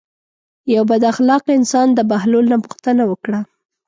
یو 0.73 0.83
بد 0.89 1.01
اخلاقه 1.11 1.51
انسان 1.59 1.87
د 1.93 1.99
بهلول 2.11 2.45
نه 2.53 2.57
پوښتنه 2.65 3.03
وکړه. 3.11 3.39